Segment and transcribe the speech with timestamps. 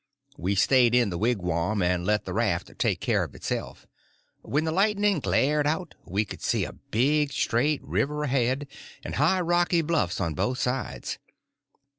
[0.35, 3.85] We stayed in the wigwam and let the raft take care of itself.
[4.41, 8.67] When the lightning glared out we could see a big straight river ahead,
[9.03, 11.19] and high, rocky bluffs on both sides.